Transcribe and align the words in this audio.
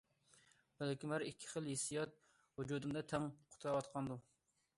بەلكىم 0.83 1.13
ھەر 1.15 1.25
ئىككى 1.27 1.51
خىل 1.51 1.69
ھېسسىيات 1.73 2.17
ۋۇجۇدۇمدا 2.63 3.05
تەڭ 3.13 3.29
قۇتراۋاتقاندۇ. 3.53 4.19